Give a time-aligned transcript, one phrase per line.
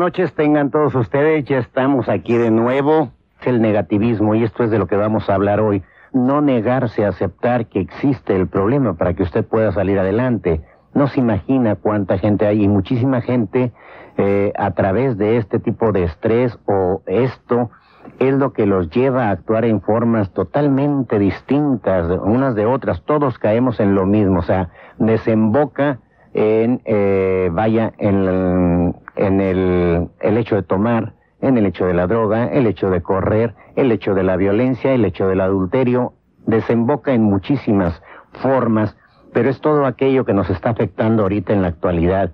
[0.00, 1.44] Noches, tengan todos ustedes.
[1.44, 3.10] Ya estamos aquí de nuevo.
[3.40, 5.82] Es el negativismo y esto es de lo que vamos a hablar hoy.
[6.14, 10.62] No negarse a aceptar que existe el problema para que usted pueda salir adelante.
[10.94, 13.72] No se imagina cuánta gente hay y muchísima gente
[14.16, 17.70] eh, a través de este tipo de estrés o esto
[18.18, 23.02] es lo que los lleva a actuar en formas totalmente distintas unas de otras.
[23.04, 26.00] Todos caemos en lo mismo, o sea, desemboca
[26.32, 32.06] en, eh, vaya, en, en el, el hecho de tomar, en el hecho de la
[32.06, 36.12] droga, el hecho de correr, el hecho de la violencia, el hecho del adulterio,
[36.46, 38.96] desemboca en muchísimas formas,
[39.32, 42.32] pero es todo aquello que nos está afectando ahorita en la actualidad.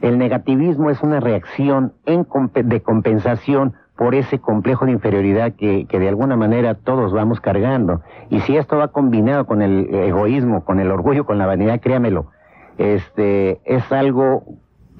[0.00, 5.98] El negativismo es una reacción en de compensación por ese complejo de inferioridad que, que,
[5.98, 8.02] de alguna manera todos vamos cargando.
[8.28, 12.26] Y si esto va combinado con el egoísmo, con el orgullo, con la vanidad, créamelo,
[12.76, 14.44] este, es algo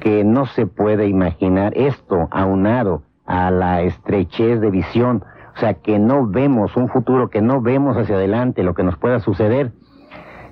[0.05, 5.25] que no se puede imaginar esto aunado a la estrechez de visión,
[5.57, 8.99] o sea, que no vemos un futuro, que no vemos hacia adelante lo que nos
[8.99, 9.73] pueda suceder.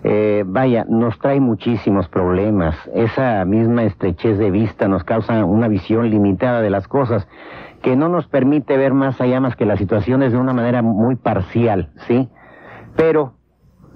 [0.04, 2.74] Eh, vaya, nos trae muchísimos problemas.
[2.94, 7.28] Esa misma estrechez de vista nos causa una visión limitada de las cosas
[7.82, 11.16] que no nos permite ver más allá más que las situaciones de una manera muy
[11.16, 12.30] parcial, ¿sí?
[12.96, 13.34] Pero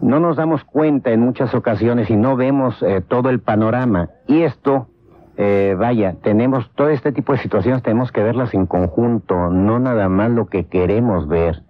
[0.02, 4.10] no nos damos cuenta en muchas ocasiones y no vemos eh, todo el panorama.
[4.26, 4.88] Y esto,
[5.36, 10.08] eh, vaya, tenemos todo este tipo de situaciones, tenemos que verlas en conjunto, no nada
[10.08, 11.62] más lo que queremos ver.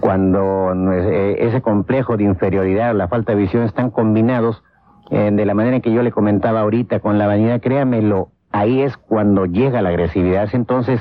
[0.00, 4.62] Cuando eh, ese complejo de inferioridad, la falta de visión están combinados
[5.10, 8.96] de la manera en que yo le comentaba ahorita con la vanidad, créamelo, ahí es
[8.98, 10.50] cuando llega la agresividad.
[10.52, 11.00] Entonces,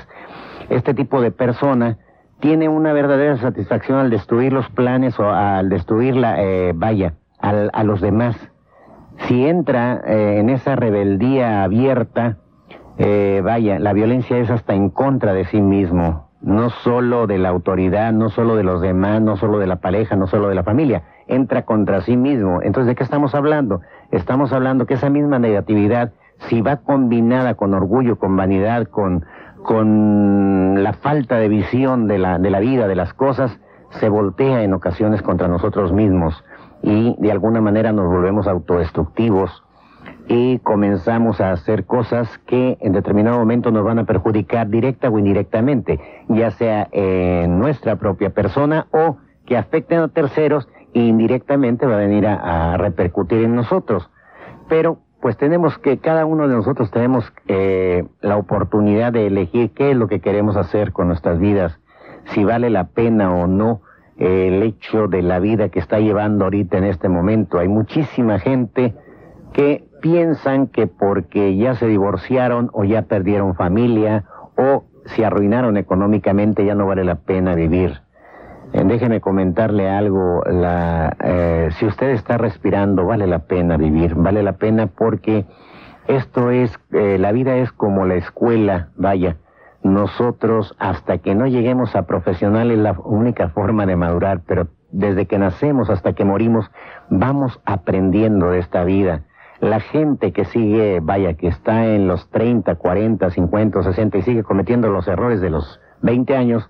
[0.69, 1.97] este tipo de persona
[2.39, 7.83] tiene una verdadera satisfacción al destruir los planes o al destruir la, eh, vaya, a
[7.83, 8.35] los demás.
[9.25, 12.37] Si entra eh, en esa rebeldía abierta,
[12.97, 17.49] eh, vaya, la violencia es hasta en contra de sí mismo, no solo de la
[17.49, 20.63] autoridad, no solo de los demás, no solo de la pareja, no solo de la
[20.63, 22.61] familia, entra contra sí mismo.
[22.61, 23.81] Entonces, ¿de qué estamos hablando?
[24.11, 26.11] Estamos hablando que esa misma negatividad,
[26.49, 29.25] si va combinada con orgullo, con vanidad, con,
[29.63, 34.63] con la falta de visión de la, de la vida, de las cosas, se voltea
[34.63, 36.43] en ocasiones contra nosotros mismos
[36.81, 39.63] y de alguna manera nos volvemos autodestructivos
[40.27, 45.17] y comenzamos a hacer cosas que en determinado momento nos van a perjudicar directa o
[45.17, 51.95] indirectamente, ya sea en nuestra propia persona o que afecten a terceros e indirectamente va
[51.95, 54.09] a venir a, repercutir en nosotros.
[54.67, 59.91] Pero pues tenemos que, cada uno de nosotros tenemos eh, la oportunidad de elegir qué
[59.91, 61.79] es lo que queremos hacer con nuestras vidas,
[62.33, 63.81] si vale la pena o no
[64.17, 67.59] el hecho de la vida que está llevando ahorita en este momento.
[67.59, 68.95] Hay muchísima gente
[69.53, 74.25] que piensan que porque ya se divorciaron o ya perdieron familia
[74.57, 78.01] o se arruinaron económicamente ya no vale la pena vivir.
[78.73, 84.43] Eh, déjeme comentarle algo, la, eh, si usted está respirando, vale la pena vivir, vale
[84.43, 85.45] la pena porque
[86.07, 89.37] esto es, eh, la vida es como la escuela, vaya,
[89.93, 95.25] nosotros hasta que no lleguemos a profesional es la única forma de madurar, pero desde
[95.25, 96.69] que nacemos hasta que morimos
[97.09, 99.23] vamos aprendiendo de esta vida.
[99.59, 104.43] La gente que sigue, vaya, que está en los 30, 40, 50, 60 y sigue
[104.43, 106.69] cometiendo los errores de los 20 años,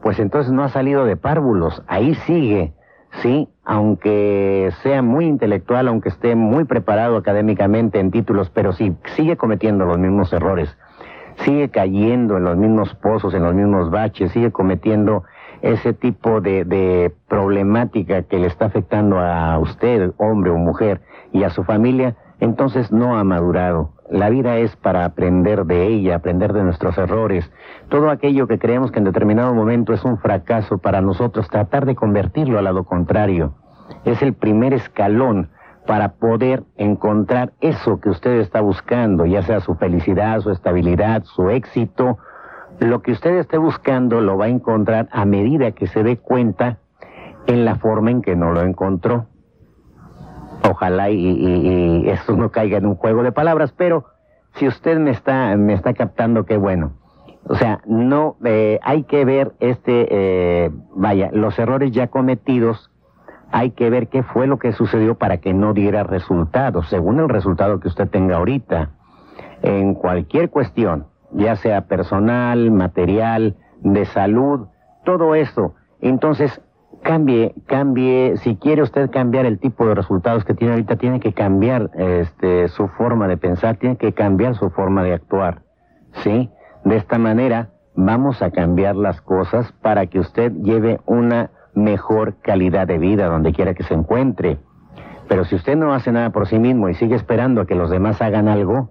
[0.00, 2.74] pues entonces no ha salido de párvulos, ahí sigue,
[3.22, 3.48] ¿sí?
[3.64, 9.84] Aunque sea muy intelectual, aunque esté muy preparado académicamente en títulos, pero sí, sigue cometiendo
[9.84, 10.76] los mismos errores,
[11.44, 15.24] sigue cayendo en los mismos pozos, en los mismos baches, sigue cometiendo
[15.62, 21.00] ese tipo de, de problemática que le está afectando a usted, hombre o mujer,
[21.32, 23.90] y a su familia, entonces no ha madurado.
[24.10, 27.50] La vida es para aprender de ella, aprender de nuestros errores.
[27.88, 31.94] Todo aquello que creemos que en determinado momento es un fracaso para nosotros, tratar de
[31.94, 33.54] convertirlo al lado contrario.
[34.04, 35.50] Es el primer escalón
[35.88, 41.48] para poder encontrar eso que usted está buscando, ya sea su felicidad, su estabilidad, su
[41.48, 42.18] éxito,
[42.78, 46.76] lo que usted esté buscando lo va a encontrar a medida que se dé cuenta
[47.46, 49.28] en la forma en que no lo encontró.
[50.70, 54.04] Ojalá y, esto no caiga en un juego de palabras, pero
[54.56, 56.92] si usted me está, me está captando, qué bueno.
[57.44, 62.87] O sea, no eh, hay que ver este, eh, vaya, los errores ya cometidos
[63.50, 67.28] hay que ver qué fue lo que sucedió para que no diera resultados, según el
[67.28, 68.90] resultado que usted tenga ahorita,
[69.62, 74.68] en cualquier cuestión, ya sea personal, material, de salud,
[75.04, 75.74] todo eso.
[76.00, 76.60] Entonces,
[77.02, 81.32] cambie, cambie, si quiere usted cambiar el tipo de resultados que tiene ahorita, tiene que
[81.32, 85.62] cambiar este, su forma de pensar, tiene que cambiar su forma de actuar,
[86.22, 86.50] ¿sí?
[86.84, 92.86] De esta manera vamos a cambiar las cosas para que usted lleve una mejor calidad
[92.86, 94.58] de vida donde quiera que se encuentre.
[95.28, 97.90] Pero si usted no hace nada por sí mismo y sigue esperando a que los
[97.90, 98.90] demás hagan algo,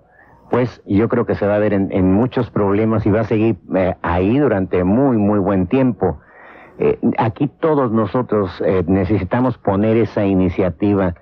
[0.50, 3.58] pues yo creo que se va a ver en, muchos problemas y va a seguir
[3.76, 6.20] eh, ahí durante muy, muy buen tiempo.
[6.80, 11.16] Eh, aquí todos nosotros eh, necesitamos poner esa iniciativa,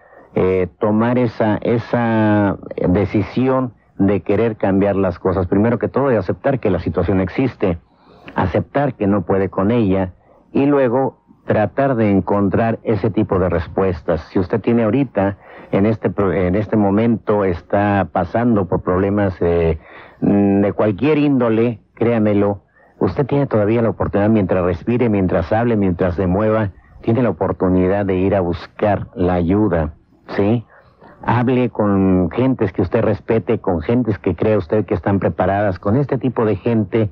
[0.80, 2.58] tomar esa, esa
[2.90, 5.48] decisión de querer cambiar las cosas.
[5.48, 7.78] Primero que todo, de aceptar que la situación existe,
[8.36, 10.12] aceptar que no puede con ella
[10.52, 14.22] y luego tratar de encontrar ese tipo de respuestas.
[14.32, 15.38] Si usted tiene ahorita,
[15.72, 19.80] en este, en este momento, está pasando por problemas eh,
[20.22, 22.62] de cualquier índole, créamelo,
[23.00, 26.72] usted tiene todavía la oportunidad, mientras respire, mientras hable, mientras se mueva,
[27.02, 29.94] tiene la oportunidad de ir a buscar la ayuda,
[30.36, 30.66] ¿sí?
[31.22, 35.98] Hable con gentes que usted respete, con gentes que cree usted que están preparadas, con
[35.98, 37.12] este tipo de gente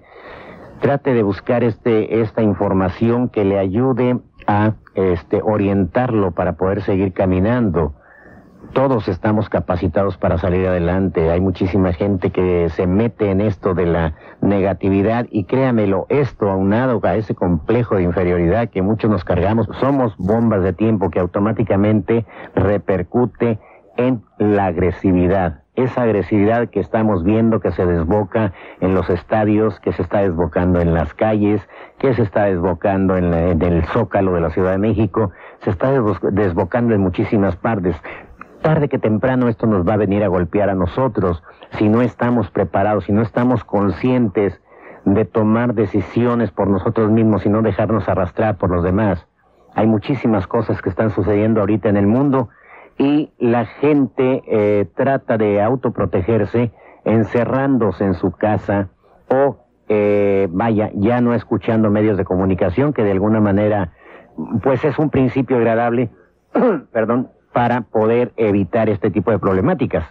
[0.83, 7.13] trate de buscar este, esta información que le ayude a este, orientarlo para poder seguir
[7.13, 7.93] caminando.
[8.73, 11.29] Todos estamos capacitados para salir adelante.
[11.31, 16.99] Hay muchísima gente que se mete en esto de la negatividad y créamelo, esto aunado
[17.03, 22.25] a ese complejo de inferioridad que muchos nos cargamos, somos bombas de tiempo que automáticamente
[22.55, 23.57] repercute
[23.97, 29.91] en la agresividad esa agresividad que estamos viendo que se desboca en los estadios, que
[29.91, 31.61] se está desbocando en las calles,
[31.97, 35.31] que se está desbocando en, el zócalo de la Ciudad de México,
[35.61, 35.91] se está
[36.31, 37.95] desbocando en muchísimas partes.
[38.61, 41.43] Tarde que temprano esto nos va a venir a golpear a nosotros
[41.77, 44.61] si no estamos preparados, si no estamos conscientes
[45.05, 49.27] de tomar decisiones por nosotros mismos y no dejarnos arrastrar por los demás.
[49.75, 52.49] Hay muchísimas cosas que están sucediendo ahorita en el mundo
[52.97, 56.71] y la gente eh, trata de autoprotegerse
[57.05, 58.89] encerrándose en su casa
[59.29, 59.57] o
[59.89, 63.91] eh, vaya, ya no escuchando medios de comunicación que de alguna manera
[64.61, 66.09] pues es un principio agradable,
[66.91, 70.05] perdón, para poder evitar este tipo de problemáticas.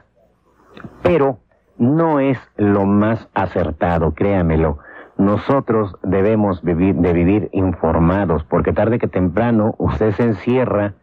[1.02, 1.38] Pero
[1.78, 4.78] no es lo más acertado, créamelo.
[5.18, 10.94] Nosotros debemos vivir, de vivir informados, porque tarde que temprano usted se encierra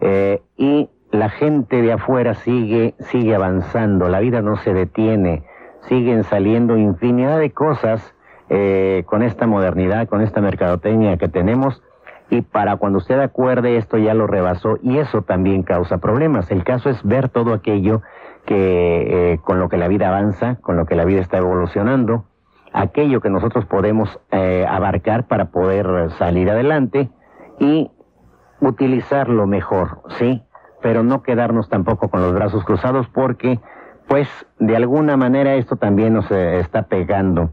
[0.00, 5.44] eh, y la gente de afuera sigue, sigue avanzando, la vida no se detiene,
[5.82, 8.14] siguen saliendo infinidad de cosas
[8.50, 11.82] eh, con esta modernidad, con esta mercadotecnia que tenemos,
[12.30, 16.50] y para cuando usted acuerde esto ya lo rebasó y eso también causa problemas.
[16.50, 18.02] El caso es ver todo aquello
[18.44, 22.24] que eh, con lo que la vida avanza, con lo que la vida está evolucionando,
[22.72, 27.08] aquello que nosotros podemos eh, abarcar para poder salir adelante
[27.58, 27.90] y
[28.60, 30.42] utilizarlo mejor, ¿sí?
[30.82, 33.58] Pero no quedarnos tampoco con los brazos cruzados porque,
[34.06, 37.50] pues, de alguna manera esto también nos eh, está pegando.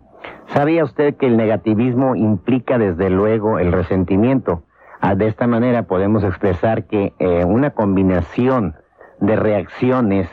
[0.47, 4.63] ¿Sabía usted que el negativismo implica desde luego el resentimiento?
[5.01, 8.75] Ah, de esta manera podemos expresar que eh, una combinación
[9.19, 10.27] de reacciones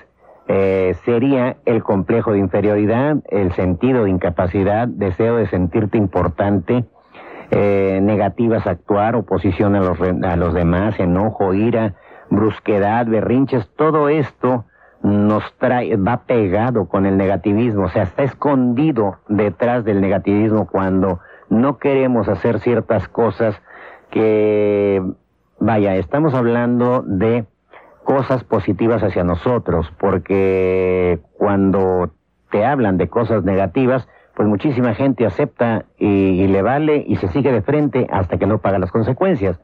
[0.49, 6.85] eh, sería el complejo de inferioridad, el sentido de incapacidad, deseo de sentirte importante,
[7.55, 11.97] negativas a actuar, oposición a los, a los demás, enojo, ira,
[12.33, 14.65] brusquedad, berrinches, todo esto
[15.03, 21.21] nos trae, va pegado con el negativismo, o sea, está escondido detrás del negativismo cuando
[21.51, 23.61] no queremos hacer ciertas cosas
[24.11, 25.03] que,
[25.59, 27.45] vaya, estamos hablando de
[28.05, 32.11] cosas positivas hacia nosotros, porque cuando
[32.51, 37.29] te hablan de cosas negativas, pues muchísima gente acepta y, y le vale y se
[37.29, 39.61] sigue de frente hasta que no paga las consecuencias.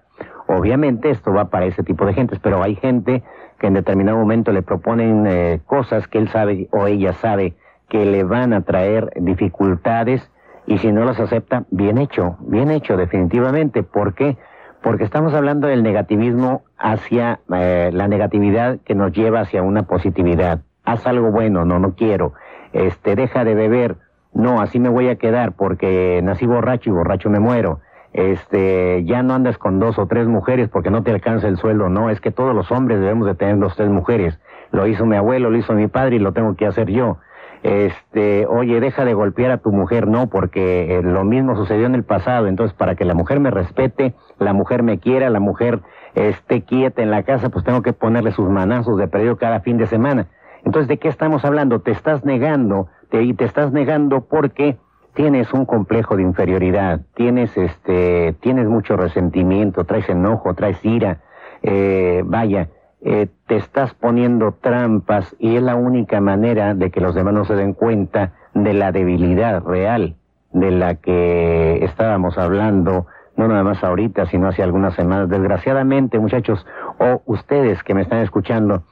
[0.48, 3.22] Obviamente esto va para ese tipo de gentes, pero hay gente
[3.58, 7.54] que en determinado momento le proponen eh, cosas que él sabe o ella sabe
[7.88, 10.28] que le van a traer dificultades
[10.66, 13.82] y si no las acepta, bien hecho, bien hecho definitivamente.
[13.82, 14.36] ¿Por qué?
[14.82, 20.60] porque estamos hablando del negativismo hacia eh, la negatividad que nos lleva hacia una positividad.
[20.84, 22.34] Haz algo bueno, no, no quiero.
[22.72, 23.96] Este, deja de beber,
[24.32, 27.80] no, así me voy a quedar porque nací borracho y borracho me muero.
[28.18, 31.88] Este, ya no andas con dos o tres mujeres porque no te alcanza el sueldo,
[31.88, 34.40] no, es que todos los hombres debemos de tener dos o tres mujeres.
[34.72, 37.18] Lo hizo mi abuelo, lo hizo mi padre y lo tengo que hacer yo
[37.62, 41.94] este, oye, deja de golpear a tu mujer, no, porque eh, lo mismo sucedió en
[41.94, 45.80] el pasado, entonces para que la mujer me respete, la mujer me quiera, la mujer
[46.14, 49.76] esté quieta en la casa, pues tengo que ponerle sus manazos de periodo cada fin
[49.76, 50.28] de semana.
[50.64, 51.80] Entonces, ¿de qué estamos hablando?
[51.80, 54.76] Te estás negando, te, y te estás negando porque
[55.18, 61.22] tienes un complejo de inferioridad, tienes este, tienes mucho resentimiento, traes enojo, traes ira,
[61.60, 62.68] eh, vaya,
[63.02, 67.44] eh, te estás poniendo trampas y es la única manera de que los demás no
[67.44, 70.14] se den cuenta de la debilidad real
[70.52, 75.28] de la que estábamos hablando, no nada más ahorita, sino hace algunas semanas.
[75.28, 76.64] Desgraciadamente, muchachos,
[77.00, 78.84] o ustedes que me están escuchando,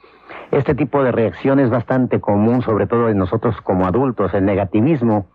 [0.51, 4.33] este tipo de reacción es bastante común, sobre todo en nosotros como adultos.
[4.33, 5.27] El negativismo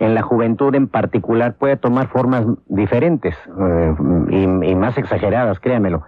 [0.00, 3.94] en la juventud en particular puede tomar formas diferentes eh,
[4.30, 6.02] y, más exageradas, créamelo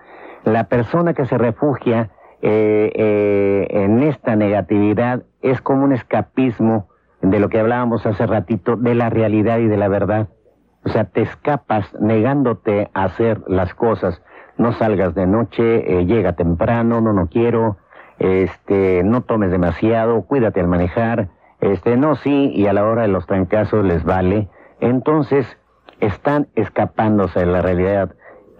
[0.45, 6.89] la persona que se refugia eh, eh, en esta negatividad es como un escapismo
[7.21, 10.29] de lo que hablábamos hace ratito, de la realidad y de la verdad.
[10.85, 14.21] O sea, te escapas negándote a hacer las cosas.
[14.59, 17.77] No salgas de noche, eh, llega temprano, no, no quiero,
[18.19, 21.29] este, no tomes demasiado, cuídate al manejar,
[21.63, 24.49] este, no, sí, y a la hora de los trancazos les vale.
[24.81, 25.47] Entonces,
[26.01, 28.11] están escapándose de la realidad.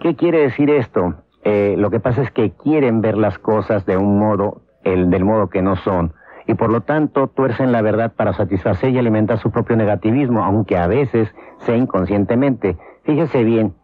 [0.01, 1.17] ¿Qué quiere decir esto?
[1.43, 5.25] Eh, lo que pasa es que quieren ver las cosas de un modo, el, del
[5.25, 6.15] modo que no son.
[6.47, 10.79] Y por lo tanto tuercen la verdad para satisfacer y alimentar su propio negativismo, aunque
[10.79, 12.77] a veces sea inconscientemente.
[13.03, 13.75] Fíjese bien,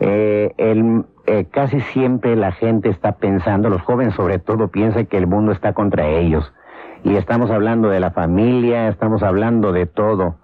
[0.00, 5.28] eh, eh, casi siempre la gente está pensando, los jóvenes sobre todo piensan que el
[5.28, 6.52] mundo está contra ellos.
[7.06, 10.34] Y estamos hablando de la familia, estamos hablando de todo.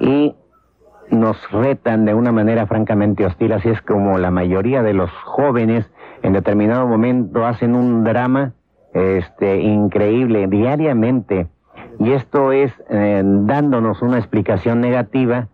[0.00, 0.34] Y
[1.10, 5.88] nos retan de una manera francamente hostil, así es como la mayoría de los jóvenes
[6.22, 8.52] en determinado momento hacen un drama
[8.94, 11.46] este increíble diariamente
[12.00, 15.46] y esto es eh, dándonos una explicación negativa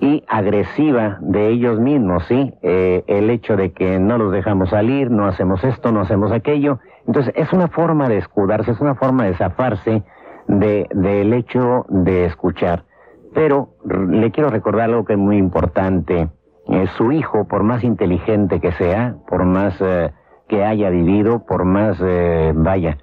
[0.00, 2.52] y agresiva de ellos mismos, ¿sí?
[2.60, 6.78] Eh, el hecho de que no los dejamos salir, no hacemos esto, no hacemos aquello.
[7.08, 10.04] Entonces, es una forma de escudarse, es una forma de zafarse
[10.46, 12.84] de, del hecho de escuchar.
[13.32, 16.28] Pero le quiero recordar algo que es muy importante.
[16.68, 20.12] Eh, su hijo, por más inteligente que sea, por más eh,
[20.48, 22.98] que haya vivido, por más, eh, vaya,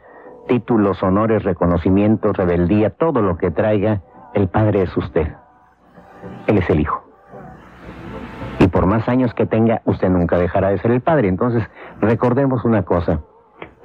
[0.48, 4.02] títulos, honores, reconocimientos, rebeldía, todo lo que traiga,
[4.36, 5.34] el padre es usted.
[6.46, 7.04] Él es el hijo.
[8.60, 11.28] Y por más años que tenga, usted nunca dejará de ser el padre.
[11.28, 11.68] Entonces,
[12.02, 13.22] recordemos una cosa.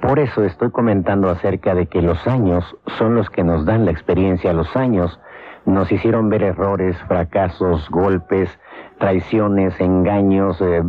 [0.01, 3.91] Por eso estoy comentando acerca de que los años son los que nos dan la
[3.91, 5.19] experiencia, los años
[5.65, 8.49] nos hicieron ver errores, fracasos, golpes,
[8.97, 10.81] traiciones, engaños, eh,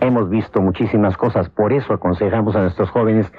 [0.00, 3.30] hemos visto muchísimas cosas, por eso aconsejamos a nuestros jóvenes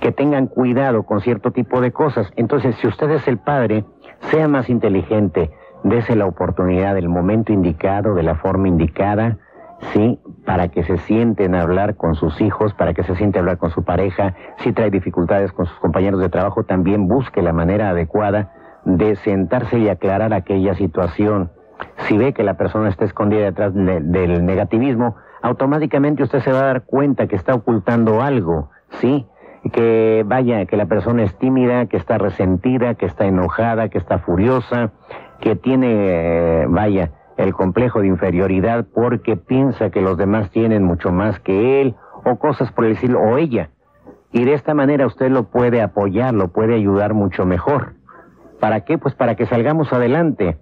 [0.00, 2.32] que tengan cuidado con cierto tipo de cosas.
[2.36, 3.84] Entonces, si usted es el padre,
[4.30, 5.50] sea más inteligente,
[5.84, 9.36] dése la oportunidad del momento indicado, de la forma indicada,
[9.92, 13.40] sí, para que se sienten a hablar con sus hijos, para que se siente a
[13.40, 17.52] hablar con su pareja, si trae dificultades con sus compañeros de trabajo, también busque la
[17.52, 18.52] manera adecuada
[18.84, 21.50] de sentarse y aclarar aquella situación.
[22.06, 26.66] Si ve que la persona está escondida detrás del negativismo, automáticamente usted se va a
[26.66, 29.26] dar cuenta que está ocultando algo, ¿sí?
[29.72, 34.18] Que vaya, que la persona es tímida, que está resentida, que está enojada, que está
[34.20, 34.92] furiosa,
[35.40, 41.12] que tiene, eh, vaya, el complejo de inferioridad porque piensa que los demás tienen mucho
[41.12, 43.70] más que él o cosas por decirlo, o ella.
[44.32, 47.94] Y de esta manera usted lo puede apoyar, lo puede ayudar mucho mejor.
[48.60, 48.98] ¿Para qué?
[48.98, 50.58] Pues para que salgamos adelante.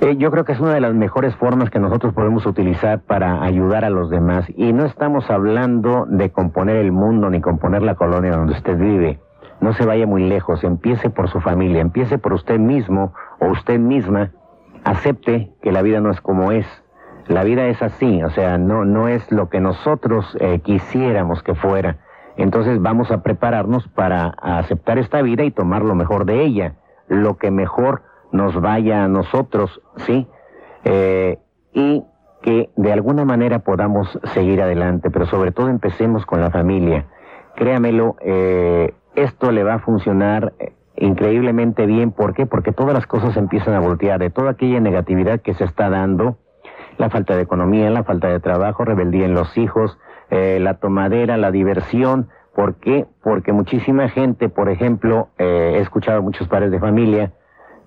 [0.00, 3.42] Eh, yo creo que es una de las mejores formas que nosotros podemos utilizar para
[3.42, 4.46] ayudar a los demás.
[4.56, 9.20] Y no estamos hablando de componer el mundo ni componer la colonia donde usted vive.
[9.60, 13.78] No se vaya muy lejos, empiece por su familia, empiece por usted mismo o usted
[13.78, 14.30] misma.
[14.84, 16.66] Acepte que la vida no es como es.
[17.26, 21.54] La vida es así, o sea, no, no es lo que nosotros eh, quisiéramos que
[21.54, 21.96] fuera.
[22.36, 26.74] Entonces vamos a prepararnos para aceptar esta vida y tomar lo mejor de ella,
[27.08, 30.26] lo que mejor nos vaya a nosotros, ¿sí?
[30.84, 31.38] Eh,
[31.72, 32.04] y
[32.42, 37.06] que de alguna manera podamos seguir adelante, pero sobre todo empecemos con la familia.
[37.56, 40.52] Créamelo, eh, esto le va a funcionar
[40.96, 42.12] increíblemente bien.
[42.12, 42.46] ¿Por qué?
[42.46, 44.20] Porque todas las cosas empiezan a voltear.
[44.20, 46.38] De toda aquella negatividad que se está dando,
[46.98, 49.98] la falta de economía, la falta de trabajo, rebeldía en los hijos,
[50.30, 52.28] eh, la tomadera, la diversión.
[52.54, 53.06] ¿Por qué?
[53.22, 57.32] Porque muchísima gente, por ejemplo, eh, he escuchado a muchos padres de familia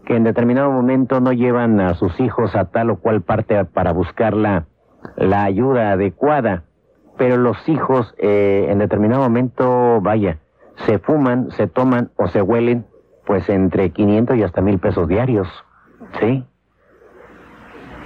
[0.06, 3.92] que en determinado momento no llevan a sus hijos a tal o cual parte para
[3.92, 4.66] buscar la,
[5.18, 6.64] la ayuda adecuada,
[7.18, 10.40] pero los hijos eh, en determinado momento, vaya,
[10.86, 12.86] se fuman, se toman o se huelen
[13.28, 15.48] pues entre 500 y hasta mil pesos diarios,
[16.20, 16.46] ¿sí?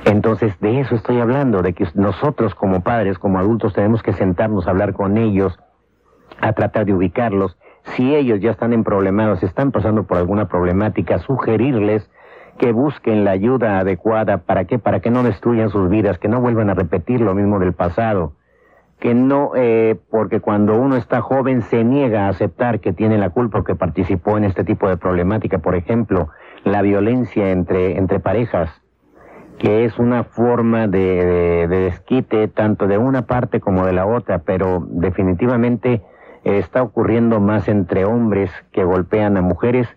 [0.04, 4.66] Entonces, de eso estoy hablando, de que nosotros como padres, como adultos, tenemos que sentarnos
[4.66, 5.58] a hablar con ellos,
[6.42, 7.56] a tratar de ubicarlos.
[7.96, 12.10] Si ellos ya están en problemados, están pasando por alguna problemática, sugerirles
[12.58, 14.40] que busquen la ayuda adecuada.
[14.40, 14.80] ¿Para qué?
[14.80, 18.34] Para que no destruyan sus vidas, que no vuelvan a repetir lo mismo del pasado.
[19.02, 23.32] Que no, eh, porque cuando uno está joven se niega a aceptar que tiene la
[23.32, 25.58] culpa o que participó en este tipo de problemática.
[25.58, 26.30] Por ejemplo,
[26.64, 28.82] la violencia entre, entre parejas
[29.62, 34.84] que es una forma de, desquite tanto de una parte como de la otra, pero
[34.90, 36.02] definitivamente
[36.44, 39.88] está ocurriendo más entre hombres que golpean a mujeres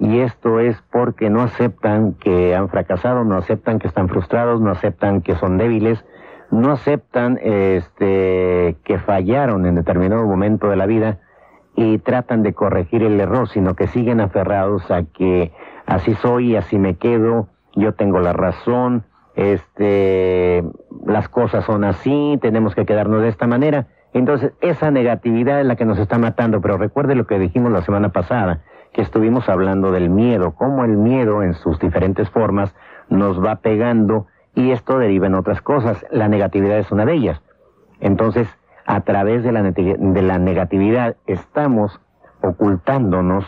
[0.00, 4.72] y esto es porque no aceptan que han fracasado, no aceptan que están frustrados, no
[4.72, 6.04] aceptan que son débiles,
[6.52, 11.18] no aceptan este que fallaron en determinado momento de la vida
[11.74, 15.50] y tratan de corregir el error, sino que siguen aferrados a que
[15.86, 19.04] así soy, así me quedo, yo tengo la razón,
[19.34, 20.62] este,
[21.06, 23.86] las cosas son así, tenemos que quedarnos de esta manera.
[24.12, 27.80] Entonces, esa negatividad es la que nos está matando, pero recuerde lo que dijimos la
[27.80, 28.60] semana pasada,
[28.92, 32.74] que estuvimos hablando del miedo, cómo el miedo en sus diferentes formas
[33.08, 36.04] nos va pegando y esto deriva en otras cosas.
[36.10, 37.40] La negatividad es una de ellas.
[38.00, 38.48] Entonces,
[38.86, 42.00] a través de la, de la negatividad estamos
[42.42, 43.44] ocultándonos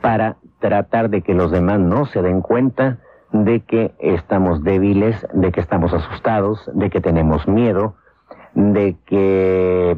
[0.00, 2.98] para tratar de que los demás no se den cuenta
[3.32, 7.94] de que estamos débiles, de que estamos asustados, de que tenemos miedo,
[8.54, 9.96] de que,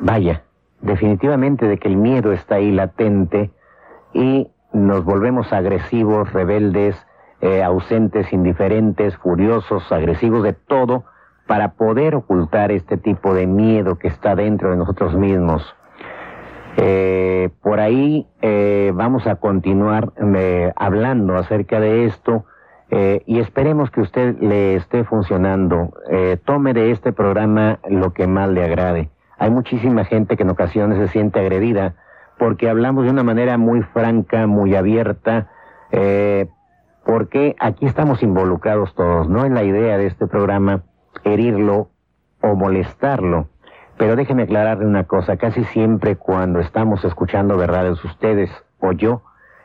[0.00, 0.42] vaya,
[0.80, 3.50] definitivamente de que el miedo está ahí latente
[4.12, 7.06] y nos volvemos agresivos, rebeldes,
[7.40, 11.04] eh, ausentes, indiferentes, furiosos, agresivos de todo
[11.46, 15.74] para poder ocultar este tipo de miedo que está dentro de nosotros mismos.
[16.76, 22.44] Eh, por ahí eh, vamos a continuar eh, hablando acerca de esto
[23.24, 25.92] y esperemos que usted le esté funcionando.
[26.44, 29.10] tome de este programa lo que más le agrade.
[29.38, 31.94] Hay muchísima gente que en ocasiones se siente agredida
[32.36, 35.46] porque hablamos de una manera muy franca, muy abierta,
[37.04, 39.28] porque aquí estamos involucrados todos.
[39.28, 40.82] No es la idea de este programa
[41.24, 41.90] herirlo
[42.40, 43.48] o molestarlo
[44.00, 49.20] pero déjeme aclararle una cosa, casi siempre cuando estamos escuchando verdades ustedes o yo,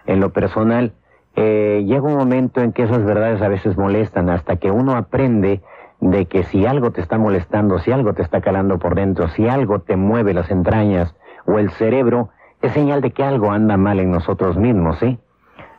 [0.06, 0.92] en lo personal,
[1.38, 5.62] eh, llega un momento en que esas verdades a veces molestan hasta que uno aprende
[6.02, 9.48] de que si algo te está molestando, si algo te está calando por dentro, si
[9.48, 12.28] algo te mueve las entrañas o el cerebro,
[12.62, 15.18] es señal de que algo anda mal en nosotros mismos, ¿sí?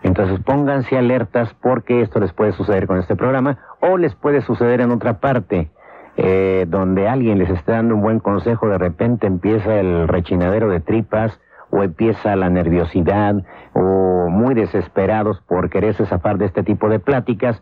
[0.06, 4.80] Entonces pónganse alertas porque esto les puede suceder con este programa o les puede suceder
[4.80, 5.68] en otra parte
[6.16, 10.78] eh, donde alguien les está dando un buen consejo, de repente empieza el rechinadero de
[10.78, 11.40] tripas
[11.70, 13.34] o empieza la nerviosidad
[13.74, 17.60] o muy desesperados por quererse zafar de este tipo de pláticas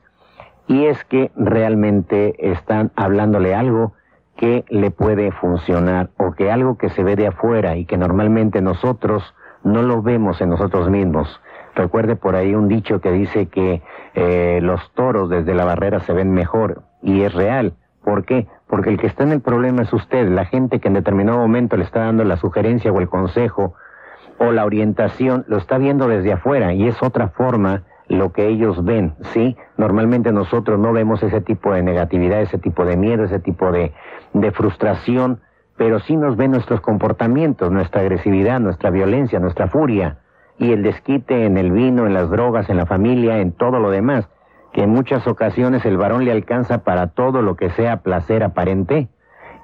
[0.67, 3.95] y es que realmente están hablándole algo
[4.37, 8.61] que le puede funcionar o que algo que se ve de afuera y que normalmente
[8.61, 11.41] nosotros no lo vemos en nosotros mismos.
[11.75, 13.83] Recuerde por ahí un dicho que dice que
[14.15, 17.75] eh, los toros desde la barrera se ven mejor y es real.
[18.05, 18.47] ¿Por qué?
[18.69, 21.77] Porque el que está en el problema es usted, la gente que en determinado momento
[21.77, 23.75] le está dando la sugerencia o el consejo
[24.39, 28.85] o la orientación, lo está viendo desde afuera y es otra forma lo que ellos
[28.85, 29.57] ven, ¿sí?
[29.79, 33.95] Normalmente nosotros no vemos ese tipo de negatividad, ese tipo de miedo, ese tipo de,
[34.35, 35.41] de frustración,
[35.77, 40.19] pero sí nos ven nuestros comportamientos, nuestra agresividad, nuestra violencia, nuestra furia
[40.59, 43.91] y el desquite en el vino, en las drogas, en la familia, en todo lo
[43.91, 44.29] demás
[44.75, 49.09] que en muchas ocasiones el varón le alcanza para todo lo que sea placer aparente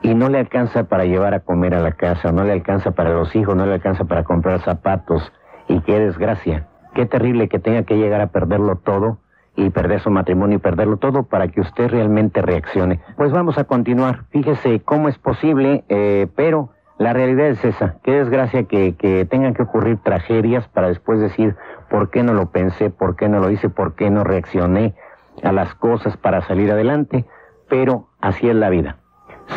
[0.02, 3.10] y no le alcanza para llevar a comer a la casa, no le alcanza para
[3.10, 5.32] los hijos, no le alcanza para comprar zapatos.
[5.66, 9.18] Y qué desgracia, qué terrible que tenga que llegar a perderlo todo
[9.56, 13.00] y perder su matrimonio y perderlo todo para que usted realmente reaccione.
[13.16, 14.26] Pues vamos a continuar.
[14.30, 17.96] Fíjese cómo es posible, eh, pero la realidad es esa.
[18.02, 21.56] Qué desgracia que, que tengan que ocurrir tragedias para después decir,
[21.88, 24.94] por qué no lo pensé, por qué no lo hice, por qué no reaccioné
[25.42, 27.24] a las cosas para salir adelante,
[27.70, 28.98] pero así es la vida.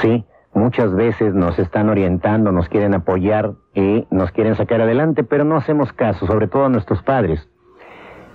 [0.01, 5.43] Sí, muchas veces nos están orientando, nos quieren apoyar y nos quieren sacar adelante, pero
[5.43, 7.49] no hacemos caso, sobre todo a nuestros padres.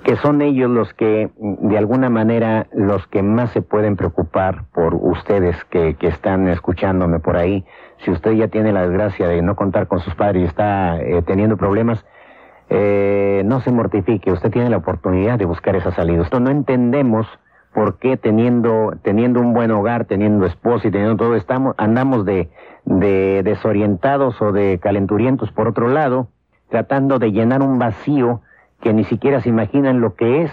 [0.04, 4.94] que son ellos los que, de alguna manera, los que más se pueden preocupar por
[4.94, 7.64] ustedes que, que están escuchándome por ahí.
[8.04, 11.22] Si usted ya tiene la desgracia de no contar con sus padres y está eh,
[11.22, 12.04] teniendo problemas,
[12.70, 16.22] eh, no se mortifique, usted tiene la oportunidad de buscar esa salida.
[16.22, 17.26] Esto no entendemos
[17.72, 22.50] por qué teniendo, teniendo un buen hogar, teniendo esposa y teniendo todo, estamos, andamos de,
[22.84, 26.28] de desorientados o de calenturientos por otro lado,
[26.68, 28.42] tratando de llenar un vacío
[28.80, 30.52] que ni siquiera se imaginan lo que es,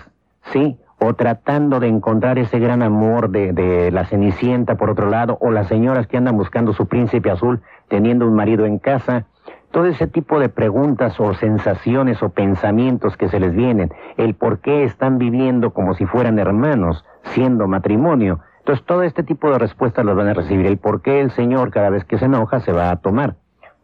[0.51, 0.77] ¿sí?
[1.07, 5.67] O tratando de encontrar ese gran amor de, la Cenicienta por otro lado, o las
[5.67, 9.27] señoras que andan buscando su príncipe azul teniendo un marido en casa.
[9.69, 14.61] Todo ese tipo de preguntas o sensaciones o pensamientos que se les vienen, el por
[14.61, 18.39] qué están viviendo como si fueran hermanos, siendo matrimonio.
[18.57, 20.65] Entonces todo este tipo de respuestas las van a recibir.
[20.65, 23.35] El por qué el Señor cada vez que se enoja se va a tomar.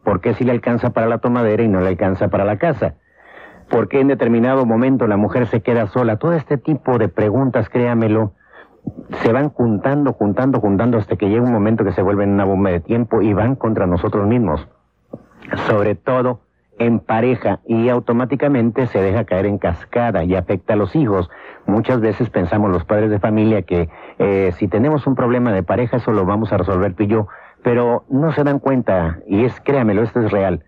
[0.02, 2.96] ¿Por qué si le alcanza para la tomadera y no le alcanza para la casa?
[3.72, 6.18] Por qué en determinado momento la mujer se queda sola.
[6.18, 8.34] Todo este tipo de preguntas, créamelo,
[9.22, 12.70] se van juntando, juntando, juntando hasta que llega un momento que se vuelven una bomba
[12.70, 14.68] de tiempo y van contra nosotros mismos.
[15.66, 16.40] Sobre todo
[16.78, 21.30] en pareja y automáticamente se deja caer en cascada y afecta a los hijos.
[21.66, 25.96] Muchas veces pensamos los padres de familia que eh, si tenemos un problema de pareja
[25.96, 27.28] eso lo vamos a resolver tú y yo,
[27.62, 30.62] pero no se dan cuenta, y es, créamelo, esto es real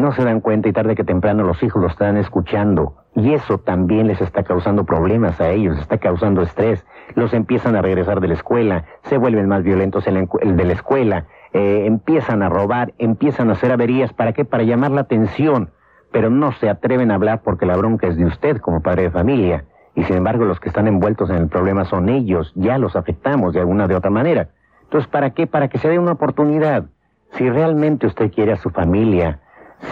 [0.00, 2.96] no se dan cuenta y tarde que temprano los hijos lo están escuchando.
[3.14, 6.84] Y eso también les está causando problemas a ellos, está causando estrés.
[7.14, 10.72] Los empiezan a regresar de la escuela, se vuelven más violentos en el de la
[10.72, 14.12] escuela, eh, empiezan a robar, empiezan a hacer averías.
[14.12, 14.44] ¿Para qué?
[14.44, 15.70] Para llamar la atención.
[16.10, 19.10] Pero no se atreven a hablar porque la bronca es de usted como padre de
[19.10, 19.64] familia.
[19.94, 22.52] Y sin embargo los que están envueltos en el problema son ellos.
[22.56, 24.48] Ya los afectamos de alguna de otra manera.
[24.82, 25.46] Entonces, ¿para qué?
[25.46, 26.84] Para que se dé una oportunidad.
[27.32, 29.40] Si realmente usted quiere a su familia,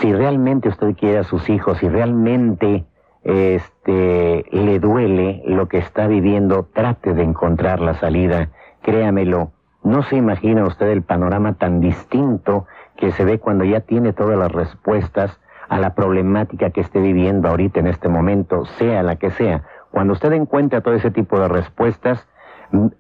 [0.01, 2.85] si realmente usted quiere a sus hijos, si realmente
[3.25, 8.51] este, le duele lo que está viviendo, trate de encontrar la salida,
[8.83, 9.53] créamelo.
[9.85, 14.39] No se imagina usted el panorama tan distinto que se ve cuando ya tiene todas
[14.39, 19.31] las respuestas a la problemática que esté viviendo ahorita en este momento, sea la que
[19.31, 19.63] sea.
[19.91, 22.27] Cuando usted encuentra todo ese tipo de respuestas,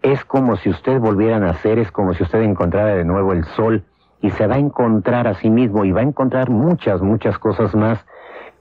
[0.02, 3.44] es como si usted volviera a nacer, es como si usted encontrara de nuevo el
[3.44, 3.84] sol,
[4.22, 7.74] y se va a encontrar a sí mismo y va a encontrar muchas, muchas cosas
[7.74, 8.04] más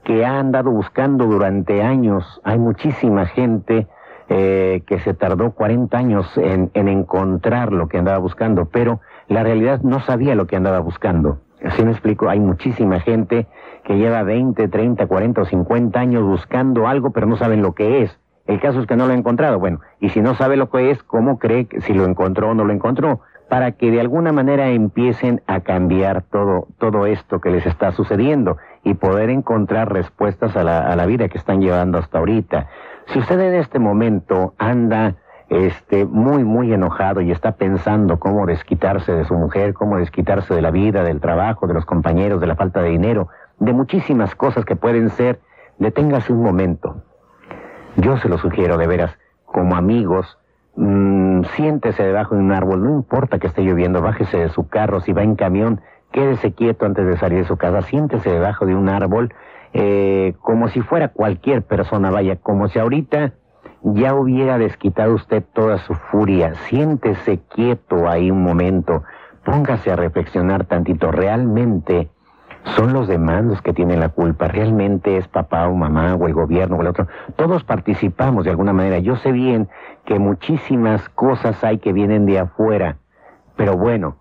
[0.04, 2.40] que ha andado buscando durante años.
[2.44, 3.86] Hay muchísima gente
[4.28, 9.44] eh, que se tardó 40 años en, en, encontrar lo que andaba buscando, pero la
[9.44, 11.38] realidad no sabía lo que andaba buscando.
[11.64, 13.46] Así me explico, hay muchísima gente
[13.84, 18.02] que lleva 20, 30, 40 o 50 años buscando algo, pero no saben lo que
[18.02, 18.18] es.
[18.46, 19.60] El caso es que no lo ha encontrado.
[19.60, 22.54] Bueno, y si no sabe lo que es, ¿cómo cree que si lo encontró o
[22.54, 23.20] no lo encontró?
[23.52, 28.56] Para que de alguna manera empiecen a cambiar todo, todo esto que les está sucediendo
[28.82, 32.68] y poder encontrar respuestas a la, a la vida que están llevando hasta ahorita.
[33.08, 35.16] Si usted en este momento anda
[35.50, 40.62] este, muy, muy enojado y está pensando cómo desquitarse de su mujer, cómo desquitarse de
[40.62, 44.64] la vida, del trabajo, de los compañeros, de la falta de dinero, de muchísimas cosas
[44.64, 45.40] que pueden ser,
[45.76, 47.02] deténgase un momento.
[47.96, 50.38] Yo se lo sugiero de veras, como amigos,
[50.74, 55.00] Mm, siéntese debajo de un árbol, no importa que esté lloviendo, bájese de su carro,
[55.00, 55.80] si va en camión,
[56.12, 59.34] quédese quieto antes de salir de su casa, siéntese debajo de un árbol,
[59.74, 63.32] eh, como si fuera cualquier persona, vaya, como si ahorita
[63.82, 69.02] ya hubiera desquitado usted toda su furia, siéntese quieto ahí un momento,
[69.44, 72.08] póngase a reflexionar tantito, realmente
[72.64, 76.34] son los demás los que tienen la culpa, realmente es papá o mamá o el
[76.34, 77.08] gobierno o el otro.
[77.36, 78.98] Todos participamos de alguna manera.
[78.98, 79.68] Yo sé bien
[80.04, 82.98] que muchísimas cosas hay que vienen de afuera,
[83.56, 84.16] pero bueno,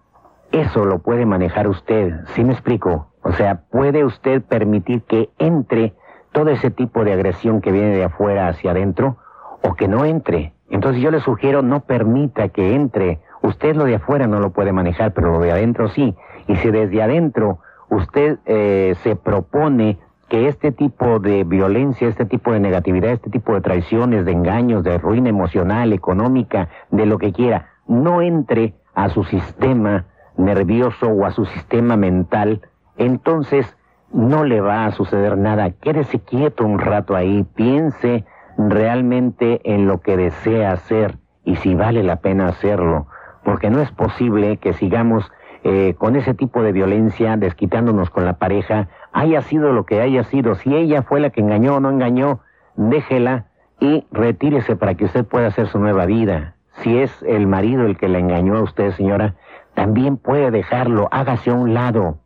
[0.52, 3.08] eso lo puede manejar usted, ¿sí me explico?
[3.24, 5.94] O sea, puede usted permitir que entre
[6.32, 9.18] todo ese tipo de agresión que viene de afuera hacia adentro
[9.62, 10.54] o que no entre.
[10.70, 13.20] Entonces yo le sugiero no permita que entre.
[13.44, 16.16] Usted lo de afuera no lo puede manejar, pero lo de adentro sí.
[16.48, 17.60] Y si desde adentro
[17.92, 20.00] usted eh, se propone
[20.30, 24.84] que este tipo de violencia, este tipo de negatividad, este tipo de traiciones, de engaños,
[24.84, 30.06] de ruina emocional, económica, de lo que quiera, no entre a su sistema
[30.38, 32.62] nervioso o a su sistema mental,
[32.96, 33.78] entonces
[34.14, 35.72] no le va a suceder nada.
[35.72, 38.24] Quédese quieto un rato ahí, piense
[38.58, 43.08] realmente en lo que desea hacer y si vale la pena hacerlo,
[43.44, 45.30] porque no es posible que sigamos
[45.64, 50.24] eh, con ese tipo de violencia, desquitándonos con la pareja, haya sido lo que haya
[50.24, 52.40] sido, si ella fue la que engañó o no engañó,
[52.76, 53.46] déjela
[53.80, 56.56] y retírese para que usted pueda hacer su nueva vida.
[56.82, 59.36] Si es el marido el que la engañó a usted, señora,
[59.74, 62.18] también puede dejarlo, hágase a un lado,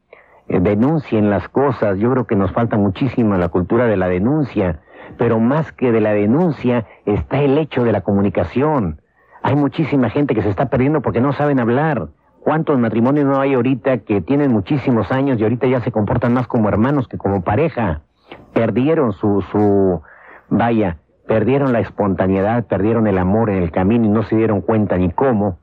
[0.47, 4.79] eh, denuncien las cosas, yo creo que nos falta muchísimo la cultura de la denuncia.
[5.17, 9.01] pero más que de la denuncia está el hecho de la comunicación.
[9.43, 12.07] Hay muchísima gente que se está perdiendo porque no saben hablar.
[12.45, 16.45] ¿Cuántos matrimonios no hay ahorita que tienen muchísimos años y ahorita ya se comportan más
[16.45, 18.01] como hermanos que como pareja?
[18.53, 20.03] Perdieron su, su,
[20.49, 24.95] vaya, perdieron la espontaneidad, perdieron el amor en el camino y no se dieron cuenta
[24.95, 25.57] ni cómo.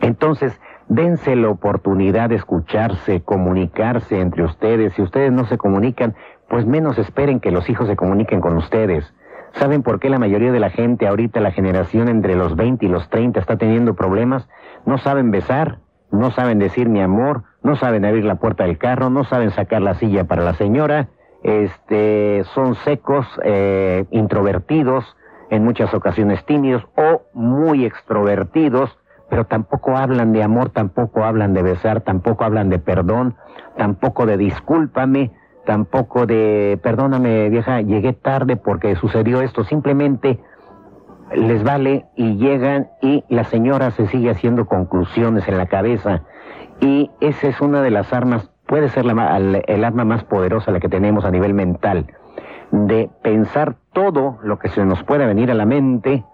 [0.00, 4.94] Entonces, dense la oportunidad de escucharse, comunicarse entre ustedes.
[4.94, 6.14] Si ustedes no se comunican,
[6.48, 9.12] pues menos esperen que los hijos se comuniquen con ustedes.
[9.52, 12.88] ¿Saben por qué la mayoría de la gente ahorita, la generación entre los 20 y
[12.88, 14.48] los 30 está teniendo problemas?
[14.86, 19.10] No saben besar, no saben decir mi amor, no saben abrir la puerta del carro,
[19.10, 21.08] no saben sacar la silla para la señora,
[21.42, 25.16] este, son secos, eh, introvertidos,
[25.50, 28.96] en muchas ocasiones tímidos o muy extrovertidos,
[29.30, 33.36] pero tampoco hablan de amor, tampoco hablan de besar, tampoco hablan de perdón,
[33.76, 35.32] tampoco de discúlpame,
[35.66, 40.40] tampoco de perdóname vieja, llegué tarde porque sucedió esto, simplemente
[41.34, 46.22] les vale y llegan y la señora se sigue haciendo conclusiones en la cabeza.
[46.80, 50.80] Y esa es una de las armas, puede ser la, el arma más poderosa la
[50.80, 52.06] que tenemos a nivel mental,
[52.70, 56.24] de pensar todo lo que se nos pueda venir a la mente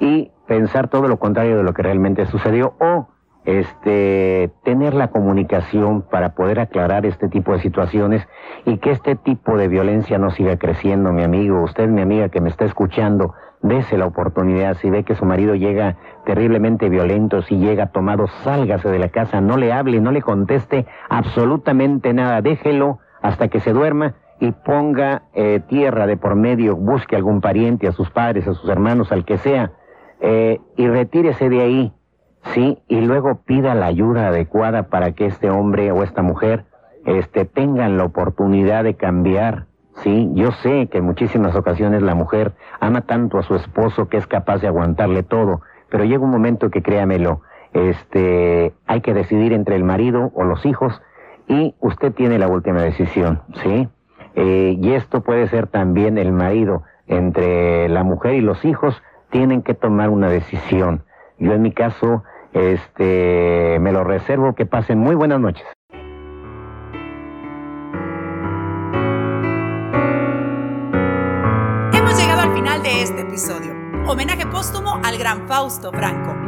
[0.00, 3.08] y pensar todo lo contrario de lo que realmente sucedió o
[3.48, 8.28] este tener la comunicación para poder aclarar este tipo de situaciones
[8.66, 12.42] y que este tipo de violencia no siga creciendo, mi amigo, usted mi amiga que
[12.42, 13.32] me está escuchando,
[13.62, 18.90] dése la oportunidad, si ve que su marido llega terriblemente violento, si llega tomado, sálgase
[18.90, 23.72] de la casa, no le hable, no le conteste absolutamente nada, déjelo hasta que se
[23.72, 28.52] duerma y ponga eh, tierra de por medio, busque algún pariente, a sus padres, a
[28.52, 29.72] sus hermanos, al que sea,
[30.20, 31.92] eh, y retírese de ahí,
[32.54, 32.78] ¿sí?
[32.88, 36.64] Y luego pida la ayuda adecuada para que este hombre o esta mujer
[37.04, 39.66] este, tengan la oportunidad de cambiar,
[40.02, 40.30] ¿sí?
[40.34, 44.26] Yo sé que en muchísimas ocasiones la mujer ama tanto a su esposo que es
[44.26, 49.76] capaz de aguantarle todo, pero llega un momento que créamelo, este, hay que decidir entre
[49.76, 51.00] el marido o los hijos
[51.46, 53.88] y usted tiene la última decisión, ¿sí?
[54.34, 59.62] Eh, y esto puede ser también el marido entre la mujer y los hijos tienen
[59.62, 61.02] que tomar una decisión.
[61.38, 62.22] Yo en mi caso,
[62.52, 65.66] este, me lo reservo, que pasen muy buenas noches.
[71.92, 73.72] Hemos llegado al final de este episodio.
[74.06, 76.47] Homenaje póstumo al gran Fausto Franco.